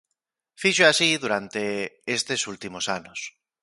Fíxoo 0.61 0.89
así 0.91 1.09
durante 1.23 1.63
estes 2.17 2.41
últimos 2.53 2.85
anos. 2.97 3.19